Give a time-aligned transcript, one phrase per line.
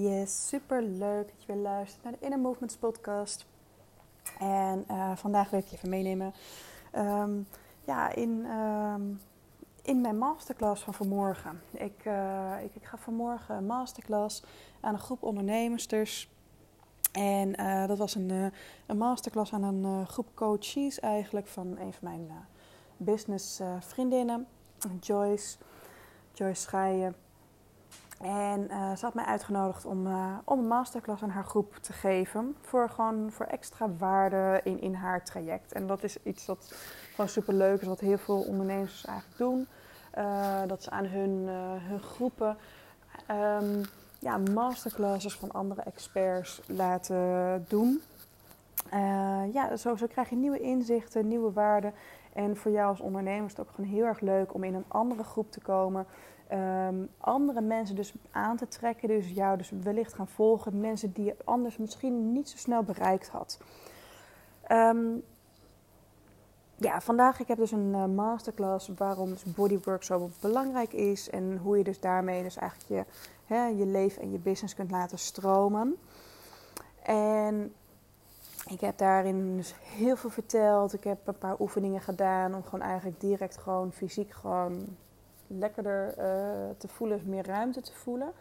[0.00, 3.46] Yes, super leuk dat je weer luistert naar de Inner Movements podcast.
[4.38, 6.34] En uh, vandaag wil ik je even meenemen
[6.96, 7.46] um,
[7.84, 9.20] ja, in, um,
[9.82, 11.60] in mijn masterclass van vanmorgen.
[11.70, 14.42] Ik, uh, ik, ik, ga vanmorgen een masterclass
[14.80, 16.28] aan een groep ondernemers.
[17.12, 18.52] En uh, dat was een,
[18.86, 22.30] een masterclass aan een groep coaches eigenlijk van een van mijn
[22.96, 24.46] business vriendinnen,
[25.00, 25.56] Joyce,
[26.32, 27.14] Joyce Schaaien.
[28.20, 31.92] En uh, ze had mij uitgenodigd om, uh, om een masterclass aan haar groep te
[31.92, 32.56] geven.
[32.60, 35.72] Voor gewoon voor extra waarde in, in haar traject.
[35.72, 36.74] En dat is iets wat
[37.10, 39.66] gewoon super leuk is, wat heel veel ondernemers eigenlijk doen.
[40.18, 41.48] Uh, dat ze aan hun,
[41.82, 42.56] hun groepen
[43.30, 43.82] um,
[44.18, 48.02] ja, masterclasses van andere experts laten doen.
[49.52, 51.92] ja, zo, zo krijg je nieuwe inzichten, nieuwe waarden.
[52.32, 54.84] En voor jou als ondernemer is het ook gewoon heel erg leuk om in een
[54.88, 56.06] andere groep te komen
[56.52, 59.08] um, andere mensen dus aan te trekken.
[59.08, 60.80] Dus jou dus wellicht gaan volgen.
[60.80, 63.58] Mensen die je anders misschien niet zo snel bereikt had.
[64.68, 65.22] Um,
[66.76, 71.30] ja, vandaag ik heb dus een uh, masterclass waarom dus bodywork zo belangrijk is.
[71.30, 73.04] En hoe je dus daarmee dus eigenlijk je,
[73.54, 75.96] hè, je leven en je business kunt laten stromen.
[77.02, 77.74] En
[78.70, 80.92] ik heb daarin dus heel veel verteld.
[80.92, 84.96] Ik heb een paar oefeningen gedaan om gewoon eigenlijk direct gewoon fysiek gewoon
[85.48, 86.24] lekkerder uh,
[86.78, 88.32] te voelen, meer ruimte te voelen.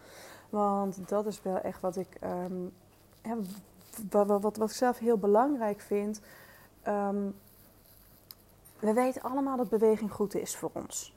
[0.50, 2.74] Want dat is wel echt wat ik, um,
[4.10, 6.22] wat, wat, wat, ik zelf heel belangrijk vind.
[6.88, 7.36] Um,
[8.80, 11.16] we weten allemaal dat beweging goed is voor ons.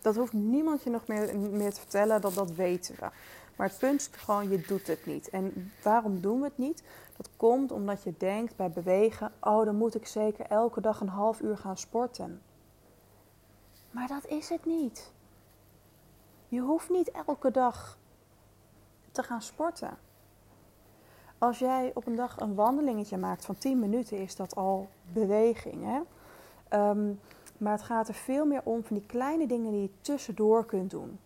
[0.00, 3.08] Dat hoeft niemand je nog meer, meer te vertellen, dat dat weten we.
[3.56, 5.30] Maar het punt is gewoon, je doet het niet.
[5.30, 6.82] En waarom doen we het niet?
[7.16, 11.08] Dat komt omdat je denkt bij bewegen, oh dan moet ik zeker elke dag een
[11.08, 12.42] half uur gaan sporten.
[13.90, 15.12] Maar dat is het niet.
[16.48, 17.98] Je hoeft niet elke dag
[19.12, 19.98] te gaan sporten.
[21.38, 25.84] Als jij op een dag een wandelingetje maakt van 10 minuten, is dat al beweging.
[25.84, 26.00] Hè?
[26.78, 27.20] Um,
[27.58, 30.90] maar het gaat er veel meer om van die kleine dingen die je tussendoor kunt
[30.90, 31.18] doen.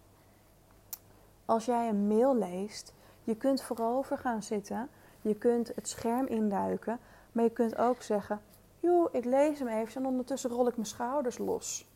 [1.45, 4.89] Als jij een mail leest, je kunt voorover gaan zitten,
[5.21, 6.99] je kunt het scherm induiken,
[7.33, 8.41] maar je kunt ook zeggen:
[8.81, 11.90] Joh, ik lees hem even en ondertussen rol ik mijn schouders los.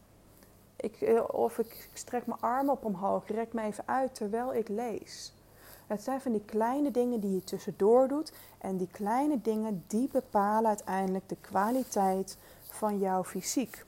[0.77, 4.69] Ik, eh, of ik strek mijn arm op omhoog, rek me even uit terwijl ik
[4.69, 5.35] lees.
[5.87, 8.33] Het zijn van die kleine dingen die je tussendoor doet.
[8.59, 12.39] En die kleine dingen die bepalen uiteindelijk de kwaliteit
[12.71, 13.85] van jouw fysiek.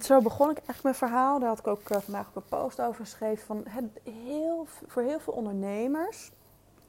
[0.00, 1.38] zo begon ik echt mijn verhaal.
[1.38, 3.46] Daar had ik ook uh, vandaag ook een post over geschreven.
[3.46, 3.84] Van het
[4.24, 6.30] heel, voor heel veel ondernemers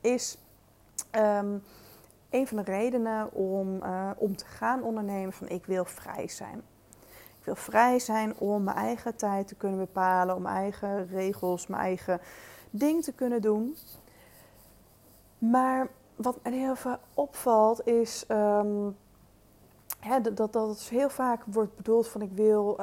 [0.02, 0.38] is
[1.16, 1.63] um,
[2.30, 6.63] een van de redenen om, uh, om te gaan ondernemen van ik wil vrij zijn.
[7.45, 11.67] Ik wil vrij zijn om mijn eigen tijd te kunnen bepalen, om mijn eigen regels,
[11.67, 12.22] mijn eigen
[12.69, 13.75] ding te kunnen doen.
[15.38, 18.25] Maar wat me heel veel opvalt is
[20.00, 22.78] hè, dat, dat, dat heel vaak wordt bedoeld van ik wil,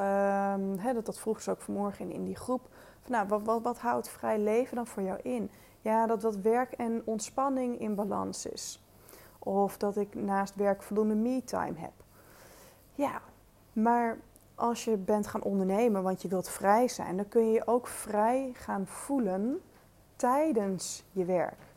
[0.77, 2.69] hè, dat, dat vroeg ze ook vanmorgen in, in die groep.
[3.01, 5.51] Van, nou, wat, wat, wat houdt vrij leven dan voor jou in?
[5.81, 8.83] Ja, dat dat werk en ontspanning in balans is.
[9.39, 11.93] Of dat ik naast werk voldoende me-time heb.
[12.93, 13.21] Ja,
[13.73, 14.17] maar
[14.55, 17.87] als je bent gaan ondernemen, want je wilt vrij zijn, dan kun je je ook
[17.87, 19.61] vrij gaan voelen
[20.15, 21.71] tijdens je werk.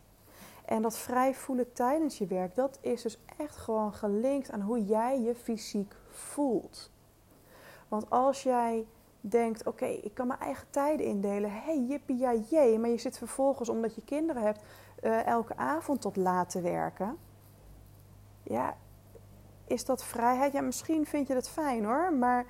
[0.64, 4.84] En dat vrij voelen tijdens je werk, dat is dus echt gewoon gelinkt aan hoe
[4.84, 6.91] jij je fysiek voelt.
[7.88, 8.86] Want als jij
[9.20, 11.53] denkt, oké, ik kan mijn eigen tijden indelen.
[11.53, 12.78] hey, jippie, ja, jee.
[12.78, 14.62] Maar je zit vervolgens, omdat je kinderen hebt,
[15.03, 17.16] uh, elke avond tot laat te werken.
[18.42, 18.76] Ja,
[19.66, 20.53] is dat vrijheid?
[20.53, 22.12] Ja, misschien vind je dat fijn hoor.
[22.12, 22.47] Maar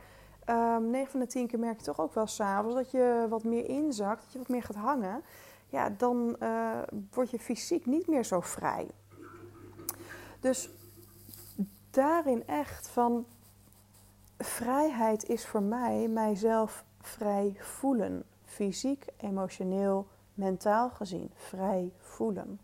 [0.49, 3.27] um, ehm, 9 van de 10 keer merk je toch ook wel s'avonds dat je
[3.29, 5.23] wat meer inzakt, dat je wat meer gaat hangen.
[5.69, 6.79] Ja, dan uh,
[7.11, 8.91] word je fysiek niet meer zo vrij.
[10.41, 10.71] Dus
[11.91, 13.27] daarin echt van
[14.39, 18.25] vrijheid is voor mij mijzelf vrij voelen.
[18.45, 21.31] Fysiek, emotioneel, mentaal gezien.
[21.35, 22.61] Vrij voelen.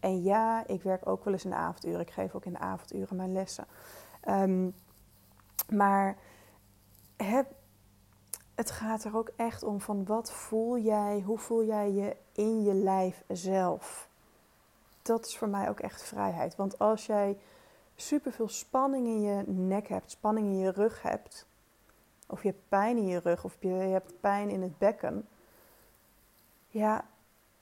[0.00, 2.00] En ja, ik werk ook wel eens in de avonduren.
[2.00, 3.66] Ik geef ook in de avonduren mijn lessen.
[4.28, 4.74] Um,
[5.68, 6.16] maar
[8.54, 12.62] het gaat er ook echt om van wat voel jij, hoe voel jij je in
[12.62, 14.08] je lijf zelf.
[15.02, 16.56] Dat is voor mij ook echt vrijheid.
[16.56, 17.38] Want als jij
[17.94, 21.46] superveel spanning in je nek hebt, spanning in je rug hebt,
[22.26, 25.28] of je hebt pijn in je rug, of je hebt pijn in het bekken,
[26.68, 27.04] ja,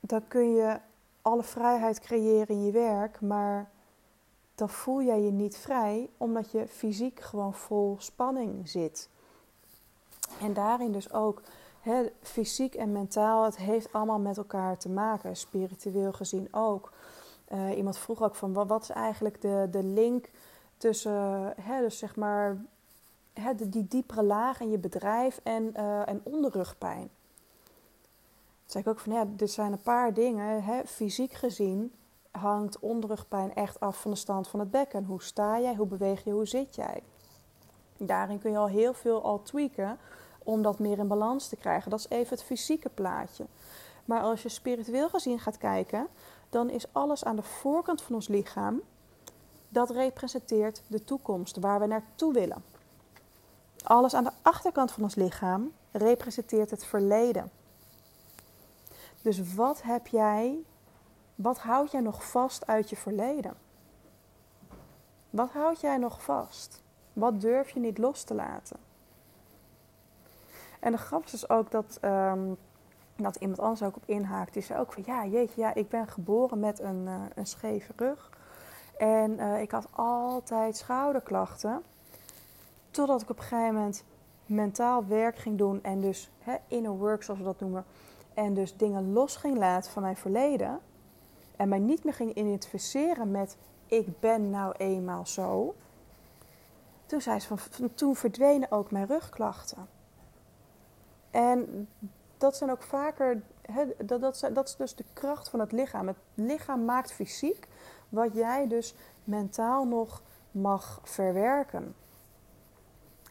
[0.01, 0.81] dan kun je
[1.23, 3.71] alle vrijheid creëren in je werk, maar
[4.55, 9.09] dan voel jij je niet vrij, omdat je fysiek gewoon vol spanning zit.
[10.41, 11.43] En daarin dus ook
[12.23, 15.37] fysiek en mentaal, het heeft allemaal met elkaar te maken.
[15.37, 16.93] Spiritueel gezien ook.
[17.53, 20.31] Uh, iemand vroeg ook van wat, is eigenlijk de, de link
[20.77, 22.65] tussen, dus zeg maar,
[23.33, 27.11] hè, die diepere laag in je bedrijf en, uh, en onderrugpijn.
[28.69, 30.63] Toen zei ik ook van ja, dit zijn een paar dingen.
[30.87, 31.93] Fysiek gezien
[32.31, 35.05] hangt onderrugpijn echt af van de stand van het bekken.
[35.05, 37.03] Hoe sta jij, hoe beweeg je, hoe zit jij?
[37.99, 39.99] Daarin kun je al heel veel al tweaken
[40.39, 41.91] om dat meer in balans te krijgen.
[41.91, 43.45] Dat is even het fysieke plaatje.
[44.05, 46.09] Maar als je spiritueel gezien gaat kijken,
[46.51, 48.81] dan is alles aan de voorkant van ons lichaam,
[49.69, 52.65] dat representeert de toekomst, waar we naartoe willen.
[53.85, 57.51] Alles aan de achterkant van ons lichaam representeert het verleden.
[59.23, 60.59] Dus wat heb jij,
[61.35, 63.55] wat houd jij nog vast uit je verleden?
[65.31, 66.83] Wat houd jij nog vast?
[67.19, 68.77] Wat durf je niet los te laten?
[70.81, 72.57] En de grap is ook dat, um,
[73.17, 74.53] dat iemand anders ook op inhaakt.
[74.53, 77.93] Die zei ook van ja, jeetje, ja, ik ben geboren met een, uh, een scheve
[77.97, 78.31] rug.
[78.99, 81.83] En uh, ik had altijd schouderklachten.
[82.91, 84.05] Totdat ik op een gegeven moment
[84.47, 85.83] mentaal werk ging doen.
[85.83, 86.31] En dus
[86.69, 87.85] inner work, zoals we dat noemen.
[88.35, 90.81] En dus dingen los ging laten van mijn verleden.
[91.57, 93.57] En mij niet meer ging identificeren met
[93.87, 95.75] ik ben nou eenmaal zo.
[97.09, 99.89] Toen zei ze van, toen verdwenen ook mijn rugklachten.
[101.31, 101.89] En
[102.39, 103.43] dat zijn ook vaker,
[104.05, 106.07] dat, dat, dat is dus de kracht van het lichaam.
[106.07, 107.69] Het lichaam maakt fysiek
[108.09, 108.95] wat jij dus
[109.25, 111.95] mentaal nog mag verwerken.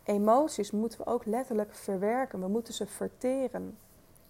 [0.03, 2.39] Emoties moeten we ook letterlijk verwerken.
[2.39, 3.77] We moeten ze verteren.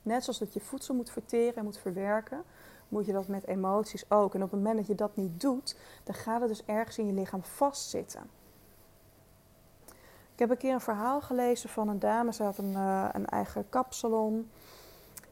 [0.01, 2.43] Net zoals dat je voedsel moet verteren en moet verwerken,
[2.87, 4.35] moet je dat met emoties ook.
[4.35, 7.05] En op het moment dat je dat niet doet, dan gaat het dus ergens in
[7.05, 8.36] je lichaam vastzitten.
[10.37, 12.33] Ik heb een keer een verhaal gelezen van een dame.
[12.33, 14.51] Ze had een, uh, een eigen kapsalon.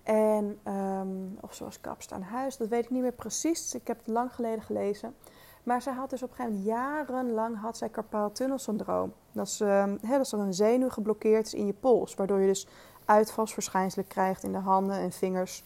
[0.03, 3.75] En, um, of zoals kapst aan huis, dat weet ik niet meer precies.
[3.75, 5.15] Ik heb het lang geleden gelezen.
[5.63, 9.13] Maar zij had dus op een gegeven moment jarenlang had zij carpaaltunnelsyndroom.
[9.31, 12.15] Dat is, uh, dat is een zenuw geblokkeerd is in je pols.
[12.15, 12.67] Waardoor je dus
[13.05, 15.63] uitvalsverschijnselen krijgt in de handen en vingers.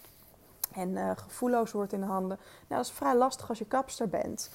[0.73, 2.37] En uh, gevoelloos wordt in de handen.
[2.67, 4.51] Nou, dat is vrij lastig als je kapster bent.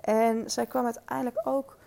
[0.00, 1.80] En zij kwam uiteindelijk ook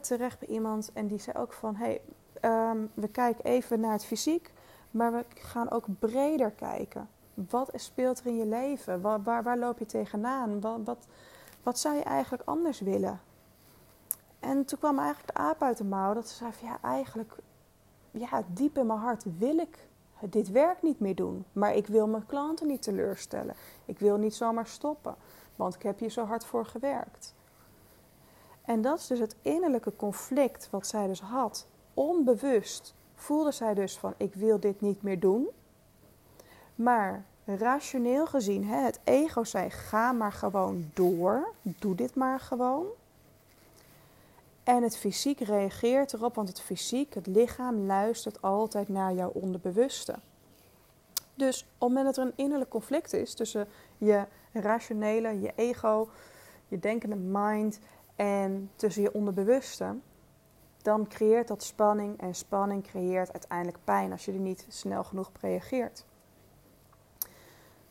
[0.00, 1.74] terecht bij iemand en die zei ook van...
[1.76, 2.00] Hey,
[2.42, 4.52] um, we kijken even naar het fysiek,
[4.90, 7.08] maar we gaan ook breder kijken.
[7.34, 9.00] Wat speelt er in je leven?
[9.00, 10.60] Waar, waar, waar loop je tegenaan?
[10.60, 11.06] Wat, wat,
[11.62, 13.20] wat zou je eigenlijk anders willen?
[14.40, 17.34] En toen kwam eigenlijk de aap uit de mouw dat ze zei van ja, eigenlijk,
[18.10, 19.88] ja, diep in mijn hart wil ik
[20.20, 21.44] dit werk niet meer doen.
[21.52, 23.54] Maar ik wil mijn klanten niet teleurstellen.
[23.84, 25.14] Ik wil niet zomaar stoppen,
[25.56, 27.34] want ik heb hier zo hard voor gewerkt.
[28.66, 31.66] En dat is dus het innerlijke conflict wat zij dus had.
[31.94, 35.48] Onbewust voelde zij dus van ik wil dit niet meer doen.
[36.74, 42.86] Maar rationeel gezien, hè, het ego zei ga maar gewoon door, doe dit maar gewoon.
[44.62, 50.14] En het fysiek reageert erop, want het fysiek, het lichaam, luistert altijd naar jouw onderbewuste.
[51.34, 56.08] Dus op het moment dat er een innerlijk conflict is tussen je rationele, je ego,
[56.68, 57.78] je denkende mind
[58.16, 59.96] en tussen je onderbewuste,
[60.82, 65.30] dan creëert dat spanning en spanning creëert uiteindelijk pijn als je er niet snel genoeg
[65.40, 66.04] reageert.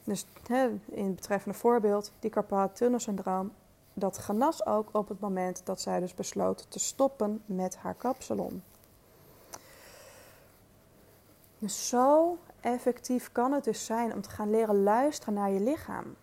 [0.04, 0.25] Dus
[0.86, 2.31] in het betreffende voorbeeld, die
[2.73, 3.52] tunnelsyndroom,
[3.94, 8.64] dat genas ook op het moment dat zij dus besloot te stoppen met haar kapsalon.
[11.57, 16.16] Dus zo effectief kan het dus zijn om te gaan leren luisteren naar je lichaam.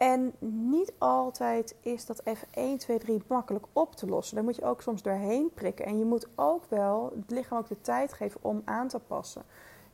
[0.00, 0.32] En
[0.72, 4.34] niet altijd is dat even 1, 2, 3 makkelijk op te lossen.
[4.34, 5.84] Daar moet je ook soms doorheen prikken.
[5.84, 9.42] En je moet ook wel het lichaam ook de tijd geven om aan te passen.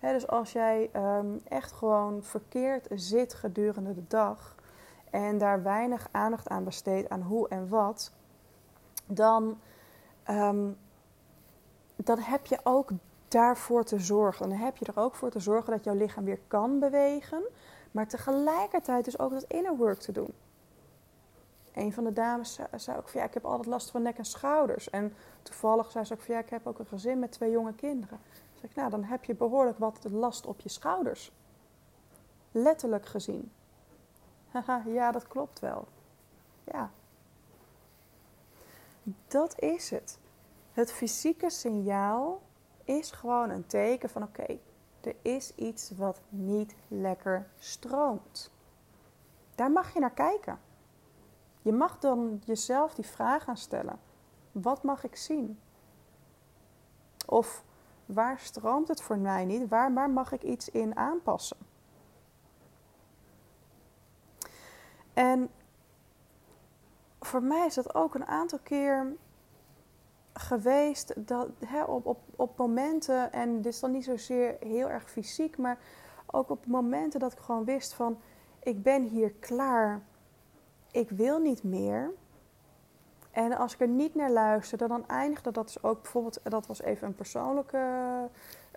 [0.00, 4.54] dus als jij um, echt gewoon verkeerd zit gedurende de dag
[5.10, 8.12] en daar weinig aandacht aan besteedt aan hoe en wat,
[9.06, 9.58] dan,
[10.30, 10.76] um,
[11.96, 12.90] dan heb je ook
[13.28, 14.48] daarvoor te zorgen.
[14.48, 17.42] Dan heb je er ook voor te zorgen dat jouw lichaam weer kan bewegen
[17.96, 20.34] maar tegelijkertijd dus ook dat inner work te doen.
[21.72, 24.90] Een van de dames zei ook ja, ik heb altijd last van nek en schouders.
[24.90, 27.74] En toevallig zei ze ook van ja, ik heb ook een gezin met twee jonge
[27.74, 28.18] kinderen.
[28.54, 31.32] Zeg ik, nou, dan heb je behoorlijk wat last op je schouders.
[32.50, 33.52] Letterlijk gezien.
[34.52, 35.88] Haha, ja, dat klopt wel.
[36.64, 36.90] Ja.
[39.28, 40.18] Dat is het.
[40.72, 42.42] Het fysieke signaal
[42.84, 44.58] is gewoon een teken van oké,
[45.06, 48.50] er is iets wat niet lekker stroomt.
[49.54, 50.58] Daar mag je naar kijken.
[51.62, 53.98] Je mag dan jezelf die vraag gaan stellen:
[54.52, 55.58] wat mag ik zien?
[57.26, 57.64] Of
[58.06, 59.68] Waar stroomt het voor mij niet?
[59.68, 61.56] Waar, waar mag ik iets in aanpassen?
[65.14, 65.50] En
[67.20, 69.16] voor mij is dat ook een aantal keer
[70.38, 75.10] geweest dat hè, op, op, op momenten, en dit is dan niet zozeer heel erg
[75.10, 75.78] fysiek, maar
[76.26, 78.18] ook op momenten dat ik gewoon wist van
[78.62, 80.02] ik ben hier klaar,
[80.90, 82.10] ik wil niet meer.
[83.30, 86.82] En als ik er niet naar luisterde, dan eindigde dat dus ook bijvoorbeeld, dat was
[86.82, 87.78] even een persoonlijke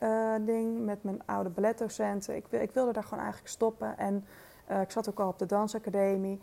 [0.03, 2.35] uh, ding met mijn oude balletdocenten.
[2.35, 4.25] Ik, ik, wilde daar gewoon eigenlijk stoppen en
[4.71, 6.41] uh, ik zat ook al op de dansacademie.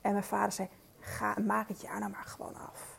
[0.00, 2.97] En mijn vader zei, ga, maak het jaar nou maar gewoon af.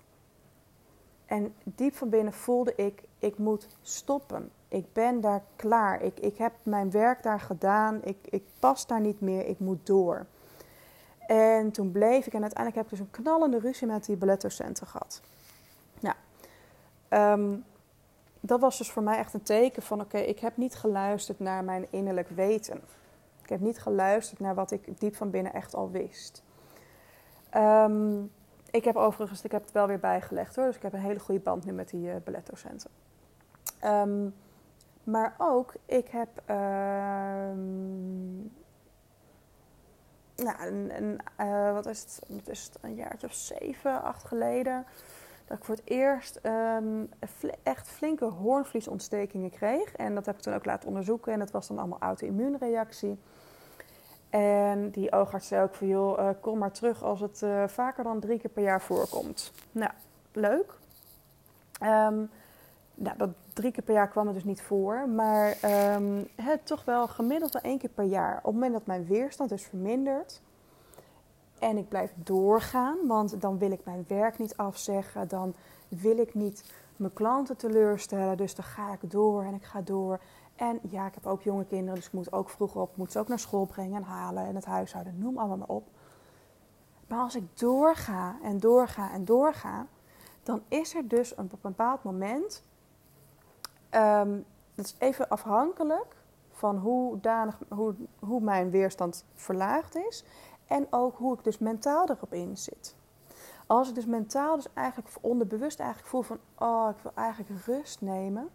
[1.30, 4.52] En diep van binnen voelde ik, ik moet stoppen.
[4.68, 6.02] Ik ben daar klaar.
[6.02, 8.00] Ik, ik heb mijn werk daar gedaan.
[8.04, 9.48] Ik, ik pas daar niet meer.
[9.48, 10.26] Ik moet door.
[11.28, 14.88] En toen bleef ik en uiteindelijk heb ik dus een knallende ruzie met die balletdocenten
[14.88, 15.22] gehad.
[16.00, 16.16] Nou,
[18.40, 21.64] dat was dus voor mij echt een teken van: oké, ik heb niet geluisterd naar
[21.64, 22.82] mijn innerlijk weten.
[23.44, 26.44] Ik heb niet geluisterd naar wat ik diep van binnen echt al wist.
[27.56, 28.32] Um,
[28.72, 31.20] ik heb overigens, ik heb het wel weer bijgelegd hoor, dus ik heb een hele
[31.20, 32.90] goede band nu met die uh, balletdocenten.
[33.86, 34.36] Um,
[35.04, 36.30] maar ook, ik heb
[40.36, 44.86] nou, een, uh, wat, is het, wat is een jaartje of zeven, acht geleden,
[45.46, 47.10] dat ik voor het eerst um,
[47.64, 49.96] echt flinke hoornvliesontstekingen kreeg.
[49.96, 53.20] En dat heb ik toen ook laten onderzoeken en dat was dan allemaal auto-immuunreactie.
[54.30, 58.04] En die oogarts zei ook van, joh, uh, kom maar terug als het uh, vaker
[58.04, 59.52] dan drie keer per jaar voorkomt.
[59.72, 59.92] Nou,
[60.32, 60.78] leuk.
[61.84, 62.30] Um,
[62.96, 65.10] nou, dat drie keer per jaar kwam het dus niet voor.
[65.10, 65.58] Maar
[66.36, 68.38] het toch wel gemiddeld wel één keer per jaar.
[68.38, 70.42] Op het moment dat mijn weerstand is verminderd.
[71.60, 72.98] En ik blijf doorgaan.
[73.08, 75.28] Want dan wil ik mijn werk niet afzeggen.
[75.28, 75.54] Dan
[75.88, 78.38] wil ik niet mijn klanten teleurstellen.
[78.38, 80.20] Dus dan ga ik door en ik ga door.
[80.60, 81.96] En ja, ik heb ook jonge kinderen.
[81.96, 82.98] Dus ik moet ook vroeg op.
[82.98, 84.46] Moet ze ook naar school brengen en halen.
[84.46, 85.20] En het huishouden.
[85.20, 85.88] Noem allemaal maar op.
[87.08, 89.88] Maar als ik doorga en doorga en doorga.
[90.44, 92.64] Dan is er dus op een bepaald moment
[93.96, 96.16] Um, dat is even afhankelijk
[96.52, 97.20] van hoe,
[97.70, 100.24] hoe, hoe mijn weerstand verlaagd is.
[100.68, 102.96] En ook hoe ik dus mentaal erop in zit.
[103.68, 106.40] Als ik dus mentaal dus eigenlijk onderbewust eigenlijk voel van...
[106.58, 108.50] oh, ik wil eigenlijk rust nemen.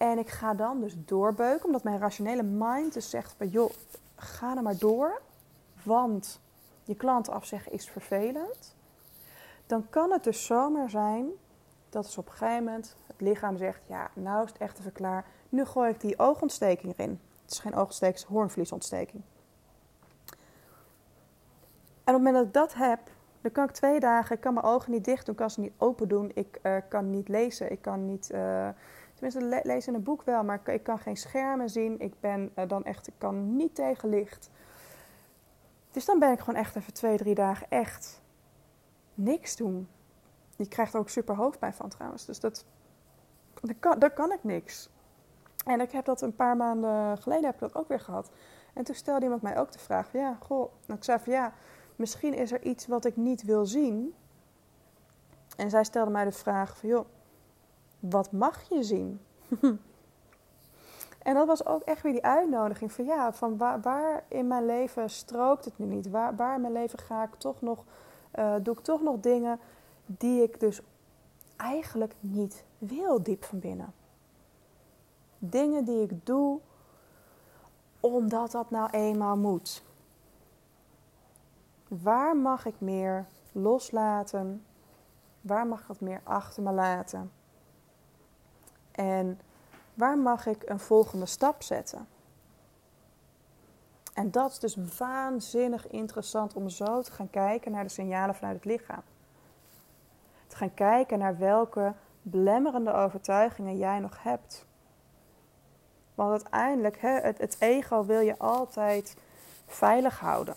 [0.00, 1.66] En ik ga dan dus doorbeuken.
[1.66, 3.48] Omdat mijn rationele mind dus zegt van...
[3.48, 3.70] joh,
[4.16, 5.20] ga er maar door.
[5.82, 6.40] Want
[6.84, 8.76] je klant afzeggen is vervelend.
[9.66, 11.30] Dan kan het dus zomaar zijn
[11.90, 14.92] dat is op een gegeven moment het lichaam zegt: Ja, nou is het echt even
[14.92, 15.24] klaar.
[15.48, 17.20] Nu gooi ik die oogontsteking erin.
[17.42, 19.22] Het is geen oogontsteking, het is hoornvliesontsteking.
[22.04, 23.00] En op het moment dat ik dat heb,
[23.40, 25.72] dan kan ik twee dagen, ik kan mijn ogen niet dicht doen, kan ze niet
[25.76, 28.68] open doen, ik uh, kan niet lezen, ik kan niet, uh,
[29.20, 32.52] tenminste le lezen in een boek wel, maar ik, kan geen schermen zien, ik ben
[32.58, 34.50] uh, dan echt, ik kan niet tegen licht.
[35.90, 38.22] Dus dan ben ik gewoon echt even twee, drie dagen echt
[39.14, 39.88] niks doen.
[40.56, 42.24] Je krijgt er ook super hoofdpijn van trouwens.
[42.24, 42.64] Dus dat,
[43.98, 44.88] dat kan ik niks.
[45.64, 48.30] En ik heb dat een paar maanden geleden heb ik dat ook weer gehad.
[48.74, 50.72] En toen stelde iemand mij ook de vraag: ja, goh.
[50.86, 51.52] Nou, ik zei van ja,
[51.96, 54.14] misschien is er iets wat ik niet wil zien.
[55.56, 57.06] En zij stelde mij de vraag van joh,
[58.00, 59.20] wat mag je zien?
[61.22, 64.66] en dat was ook echt weer die uitnodiging van ja, van waar, waar in mijn
[64.66, 66.10] leven strookt het nu niet?
[66.10, 67.84] Waar, in mijn leven ga ik toch nog,
[68.38, 69.58] uh, doe ik toch nog dingen
[70.06, 70.80] die ik dus
[71.56, 73.92] eigenlijk niet wil diep van binnen.
[75.38, 76.60] Dingen die ik doe
[78.00, 79.82] omdat dat nou eenmaal moet.
[81.88, 84.64] Waar mag ik meer loslaten?
[85.40, 87.30] Waar mag ik wat meer achter me laten?
[88.92, 89.40] En
[89.94, 92.08] waar mag ik een volgende stap zetten?
[94.14, 98.56] En dat is dus waanzinnig interessant om zo te gaan kijken naar de signalen vanuit
[98.56, 99.02] het lichaam
[100.50, 104.66] te gaan kijken naar welke belemmerende overtuigingen jij nog hebt.
[106.14, 109.16] Want uiteindelijk, het, het ego wil je altijd
[109.66, 110.54] veilig houden.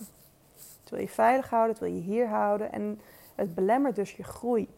[0.80, 3.00] Het wil je veilig houden, het wil je hier houden en
[3.34, 4.68] het belemmert dus je groei.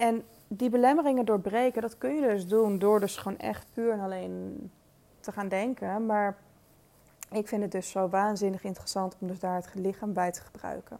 [0.00, 4.00] En die belemmeringen doorbreken, dat kun je dus doen door dus gewoon echt puur en
[4.00, 4.70] alleen
[5.20, 6.06] te gaan denken.
[6.06, 6.36] Maar
[7.30, 10.98] ik vind het dus zo waanzinnig interessant om dus daar het lichaam bij te gebruiken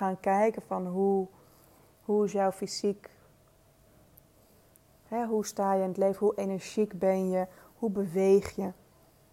[0.00, 1.26] gaan kijken van hoe,
[2.04, 3.10] hoe is jouw fysiek,
[5.08, 7.46] hoe sta je in het leven, hoe energiek ben je,
[7.78, 8.72] hoe beweeg je.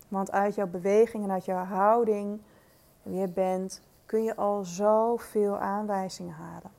[0.08, 2.42] Want uit jouw beweging en uit jouw houding,
[3.04, 6.72] wie je bent, kun je al zoveel aanwijzingen halen.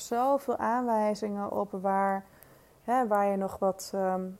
[0.00, 2.24] Zoveel aanwijzingen op waar,
[2.82, 4.30] hè, waar je nog wat, ehm,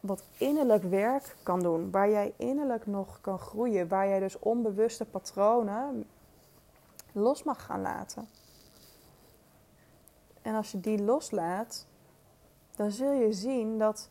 [0.00, 1.90] wat innerlijk werk kan doen.
[1.90, 3.88] Waar jij innerlijk nog kan groeien.
[3.88, 6.06] Waar jij dus onbewuste patronen
[7.12, 8.28] los mag gaan laten.
[10.42, 11.86] En als je die loslaat,
[12.76, 14.10] dan zul je zien dat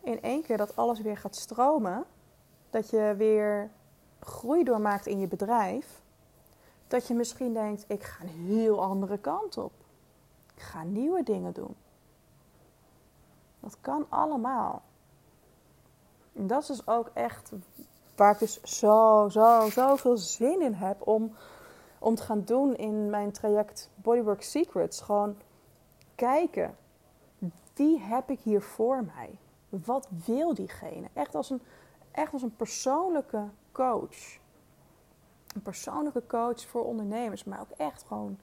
[0.00, 2.04] in één keer dat alles weer gaat stromen.
[2.70, 3.70] Dat je weer
[4.20, 6.02] groei doormaakt in je bedrijf.
[6.86, 9.72] Dat je misschien denkt, ik ga een heel andere kant op.
[10.58, 11.76] Ik ga nieuwe dingen doen.
[13.60, 14.82] Dat kan allemaal.
[16.32, 17.52] En dat is dus ook echt
[18.16, 21.32] waar ik dus zo, zo, zo veel zin in heb om,
[21.98, 25.00] om te gaan doen in mijn traject Bodywork Secrets.
[25.00, 25.36] Gewoon
[26.14, 26.76] kijken,
[27.74, 29.38] wie heb ik hier voor mij?
[29.68, 31.08] Wat wil diegene?
[31.12, 31.62] Echt als een,
[32.10, 34.38] echt als een persoonlijke coach.
[35.54, 38.38] Een persoonlijke coach voor ondernemers, maar ook echt gewoon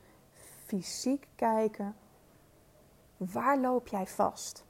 [0.65, 1.95] fysiek kijken.
[3.17, 4.65] Waar loop jij vast?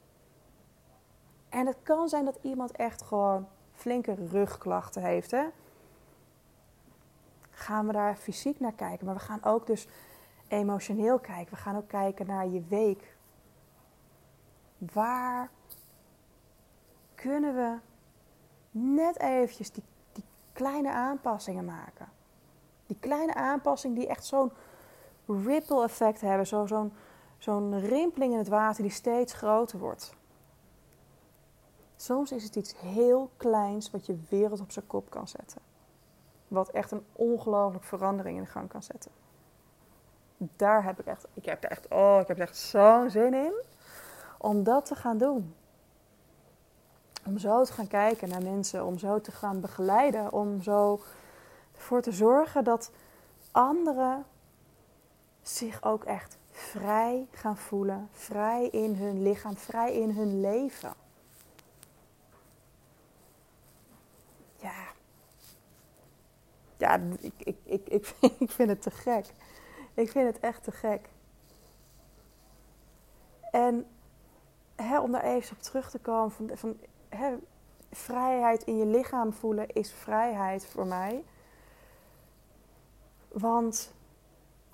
[1.50, 5.32] En het kan zijn dat iemand echt gewoon flinke rugklachten heeft.
[5.32, 5.46] Hè?
[7.50, 9.06] Gaan we daar fysiek naar kijken.
[9.06, 9.88] Maar we gaan ook dus
[10.48, 11.54] emotioneel kijken.
[11.54, 13.18] We gaan ook kijken naar je week.
[14.78, 15.50] Waar
[17.16, 17.78] kunnen we
[18.72, 20.24] net eventjes die, die
[20.54, 22.10] kleine aanpassingen maken?
[22.86, 24.52] Die kleine aanpassingen die echt zo'n
[25.28, 26.48] ripple effect hebben.
[26.48, 26.94] Zo, zo'n,
[27.46, 30.14] zo'n rimpeling in het water die steeds groter wordt.
[31.96, 35.62] Soms is het iets heel kleins wat je wereld op zijn kop kan zetten.
[36.48, 39.12] Wat echt een ongelooflijke verandering in gang kan zetten.
[40.38, 43.34] Daar heb ik echt, ik heb er echt, oh, ik heb er echt zo'n zin
[43.34, 43.54] in
[44.38, 45.56] om dat te gaan doen.
[47.26, 51.02] Om zo te gaan kijken naar mensen, om zo te gaan begeleiden, om zo
[51.76, 52.92] ervoor te zorgen dat
[53.52, 54.26] anderen
[55.42, 60.94] zich ook echt vrij gaan voelen, vrij in hun lichaam, vrij in hun leven.
[64.56, 64.86] Ja,
[66.78, 69.26] ja ik, ik, ik, ik, ik vind het te gek.
[69.94, 71.10] Ik vind het echt te gek.
[73.52, 73.88] En
[74.76, 76.78] hè, om daar even op terug te komen, van, van
[77.10, 77.36] hè,
[77.92, 81.24] vrijheid in je lichaam voelen is vrijheid voor mij.
[83.32, 83.94] Want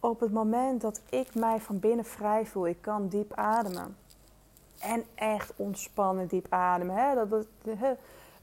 [0.01, 3.97] op het moment dat ik mij van binnen vrij voel, ik kan diep ademen.
[4.79, 6.95] En echt ontspannen diep ademen.
[6.95, 7.15] Hè?
[7.15, 7.45] Dat,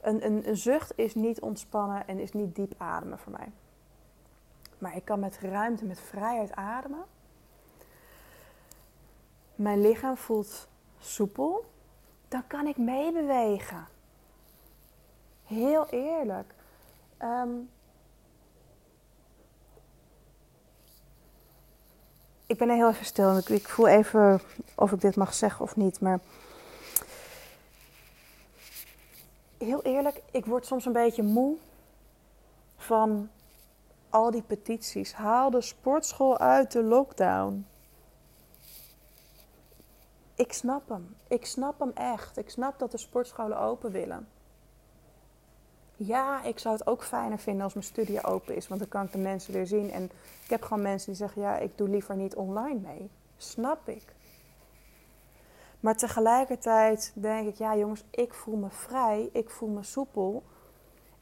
[0.01, 3.51] een, een, een zucht is niet ontspannen en is niet diep ademen voor mij.
[4.77, 7.03] Maar ik kan met ruimte, met vrijheid ademen.
[9.55, 10.67] Mijn lichaam voelt
[10.99, 11.65] soepel.
[12.27, 13.87] Dan kan ik meebewegen.
[15.45, 16.53] Heel eerlijk.
[17.21, 17.69] Um,
[22.49, 23.37] ik ben heel even stil.
[23.37, 24.41] Ik, ik voel even
[24.75, 25.99] of ik dit mag zeggen of niet.
[25.99, 26.19] Maar
[29.57, 31.57] heel eerlijk, ik word soms een beetje moe
[32.77, 33.29] van
[34.09, 35.13] al die petities.
[35.13, 37.67] Haal de sportschool uit de lockdown.
[40.35, 41.15] Ik snap hem.
[41.27, 42.37] Ik snap hem echt.
[42.37, 44.27] Ik snap dat de sportscholen open willen.
[46.01, 49.05] Ja, ik zou het ook fijner vinden als mijn studie open is, want dan kan
[49.05, 49.91] ik de mensen weer zien.
[49.91, 50.03] En
[50.43, 53.09] ik heb gewoon mensen die zeggen: ja, ik doe liever niet online mee.
[53.37, 54.03] Snap ik.
[55.79, 60.43] Maar tegelijkertijd denk ik: ja, jongens, ik voel me vrij, ik voel me soepel.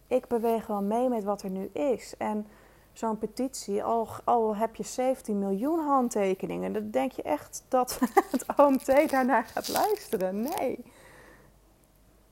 [0.07, 2.13] Ik beweeg wel mee met wat er nu is.
[2.17, 2.47] En
[2.93, 7.99] zo'n petitie, al, al heb je 17 miljoen handtekeningen, dan denk je echt dat
[8.31, 10.41] het OMT daarnaar gaat luisteren.
[10.41, 10.83] Nee.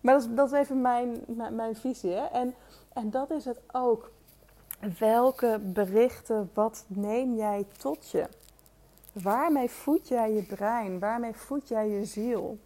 [0.06, 2.12] Maar dat is, even mijn, mijn, visie.
[2.12, 2.26] Hè?
[2.26, 2.56] En,
[2.94, 4.12] en dat is het ook.
[5.00, 8.28] Welke berichten, wat neem jij tot je?
[9.14, 11.00] Waarmee voed jij je brein?
[11.00, 12.60] Waarmee voed jij je ziel?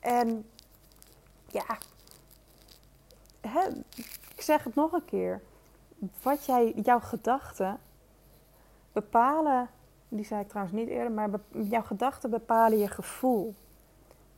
[0.00, 0.50] En
[1.46, 1.78] ja,
[4.34, 5.42] ik zeg het nog een keer.
[6.22, 7.78] Wat jij, jouw gedachten
[8.92, 9.68] bepalen,
[10.08, 13.54] die zei ik trouwens niet eerder, maar jouw gedachten bepalen je gevoel.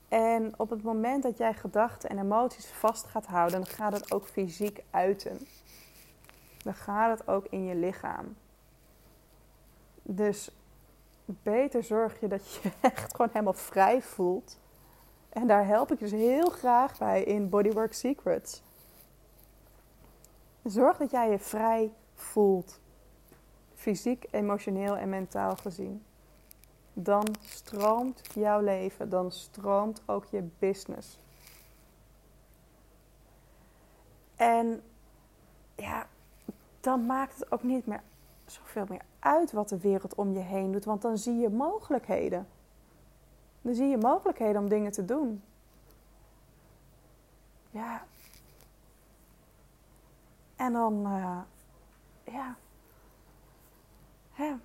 [0.08, 4.12] En op het moment dat jij gedachten en emoties vast gaat houden, dan gaat het
[4.12, 5.46] ook fysiek uiten.
[6.62, 8.36] Dan gaat het ook in je lichaam.
[10.02, 10.50] Dus
[11.24, 14.58] beter zorg je dat je echt gewoon helemaal vrij voelt.
[15.28, 18.62] En daar help ik dus heel graag bij in Bodywork Secrets.
[20.64, 22.80] Zorg dat jij je vrij voelt.
[23.74, 26.02] Fysiek, emotioneel en mentaal gezien
[27.02, 31.18] dan stroomt jouw leven, dan stroomt ook je business.
[34.36, 34.82] En
[35.76, 36.06] ja,
[36.80, 38.02] dan maakt het ook niet meer
[38.46, 42.48] zoveel meer uit wat de wereld om je heen doet, want dan zie je mogelijkheden.
[43.62, 45.42] Dan zie je mogelijkheden om dingen te doen.
[47.70, 48.06] Ja.
[50.56, 51.38] En dan, uh,
[52.24, 52.56] ja.
[54.34, 54.58] ja.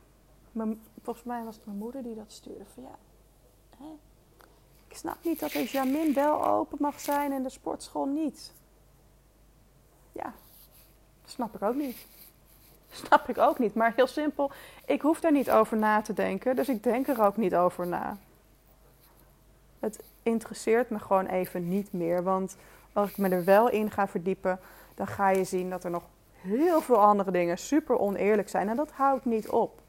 [1.04, 2.66] Volgens mij was het mijn moeder die dat stuurde.
[2.74, 2.96] Van ja,
[3.78, 3.86] hè?
[4.88, 8.54] ik snap niet dat de Jamin wel open mag zijn en de sportschool niet.
[10.12, 10.34] Ja,
[11.26, 11.98] snap ik ook niet.
[13.06, 13.74] Snap ik ook niet.
[13.74, 14.52] Maar heel simpel,
[14.86, 16.56] ik hoef daar niet over na te denken.
[16.56, 18.18] Dus ik denk er ook niet over na.
[19.80, 22.24] Het interesseert me gewoon even niet meer.
[22.24, 22.58] Want
[22.94, 24.60] als ik me er wel in ga verdiepen,
[24.96, 28.70] dan ga je zien dat er nog heel veel andere dingen super oneerlijk zijn.
[28.70, 29.83] En dat houdt niet op.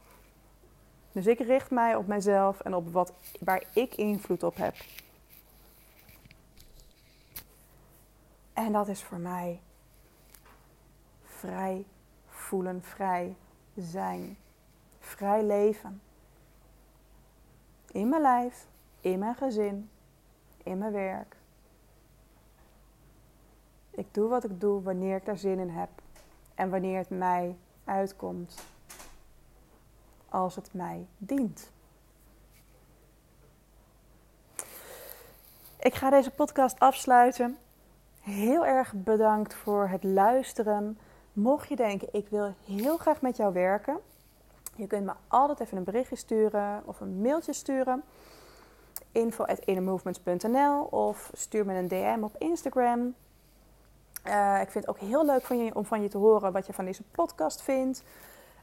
[1.14, 4.74] Dus ik richt mij op mijzelf en op wat, waar ik invloed op heb.
[8.52, 9.60] En dat is voor mij
[11.24, 11.84] vrij
[12.28, 13.36] voelen, vrij
[13.76, 14.36] zijn,
[15.00, 16.00] vrij leven.
[17.92, 18.66] In mijn lijf,
[19.00, 19.90] in mijn gezin,
[20.62, 21.36] in mijn werk.
[23.90, 25.90] Ik doe wat ik doe wanneer ik daar zin in heb
[26.54, 28.73] en wanneer het mij uitkomt.
[30.34, 31.70] Als het mij dient.
[35.78, 37.58] Ik ga deze podcast afsluiten.
[38.20, 40.98] Heel erg bedankt voor het luisteren.
[41.32, 44.00] Mocht je denken, ik wil heel graag met jou werken,
[44.76, 48.02] je kunt me altijd even een berichtje sturen of een mailtje sturen.
[49.12, 53.14] info.innermovements.nl of stuur me een DM op Instagram.
[54.26, 56.66] Uh, ik vind het ook heel leuk van je, om van je te horen wat
[56.66, 58.02] je van deze podcast vindt.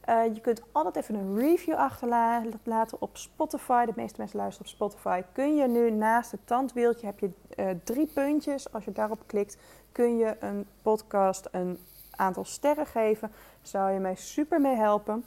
[0.10, 3.86] Uh, je kunt altijd even een review achterlaten op Spotify.
[3.86, 5.22] De meeste mensen luisteren op Spotify.
[5.32, 8.74] Kun je nu naast het tandwieltje heb je uh, drie puntjes.
[8.74, 9.58] Als je daarop klikt,
[9.92, 11.80] kun je een podcast een
[12.16, 13.32] aantal sterren geven.
[13.62, 15.26] Zou je mij super mee helpen.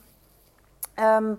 [1.01, 1.39] Um,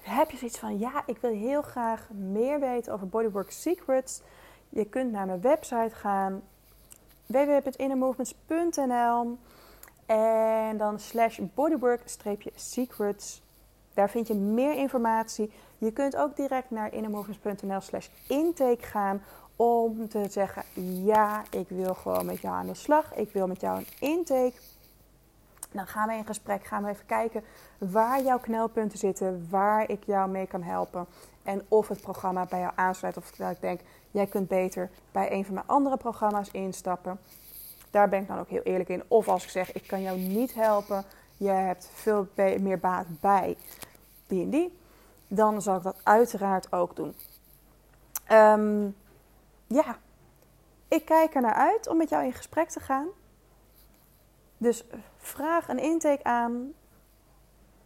[0.00, 4.20] heb je zoiets van, ja, ik wil heel graag meer weten over Bodywork Secrets.
[4.68, 6.42] Je kunt naar mijn website gaan,
[7.26, 9.38] www.innermovements.nl
[10.06, 13.42] en dan slash bodywork-secrets.
[13.94, 15.52] Daar vind je meer informatie.
[15.78, 19.22] Je kunt ook direct naar innermovements.nl slash intake gaan
[19.56, 20.62] om te zeggen:
[21.04, 23.14] ja, ik wil gewoon met jou aan de slag.
[23.14, 24.54] Ik wil met jou een intake.
[25.72, 27.42] Dan gaan we in gesprek, gaan we even kijken
[27.78, 31.06] waar jouw knelpunten zitten, waar ik jou mee kan helpen.
[31.42, 33.16] En of het programma bij jou aansluit.
[33.16, 37.18] Of dat ik denk, jij kunt beter bij een van mijn andere programma's instappen.
[37.94, 39.02] Daar ben ik dan ook heel eerlijk in.
[39.08, 41.04] Of als ik zeg, ik kan jou niet helpen,
[41.36, 43.56] je hebt veel meer baat bij
[44.26, 44.78] die en die.
[45.28, 47.14] Dan zal ik dat uiteraard ook doen.
[48.32, 48.96] Um,
[49.66, 49.98] ja,
[50.88, 53.06] ik kijk er naar uit om met jou in gesprek te gaan.
[54.56, 54.84] Dus
[55.16, 56.72] vraag een intake aan.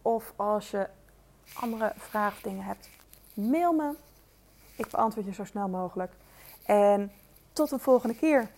[0.01, 0.89] Of als je
[1.53, 2.89] andere vragen of dingen hebt,
[3.33, 3.95] mail me.
[4.75, 6.11] Ik beantwoord je zo snel mogelijk.
[6.65, 7.11] En
[7.53, 8.49] tot een volgende keer.